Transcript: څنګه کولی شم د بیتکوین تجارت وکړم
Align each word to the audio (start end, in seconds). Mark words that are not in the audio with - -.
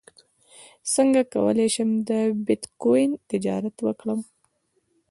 څنګه 0.93 1.21
کولی 1.33 1.67
شم 1.75 1.89
د 2.09 2.11
بیتکوین 2.45 3.11
تجارت 3.31 3.75
وکړم 3.81 4.19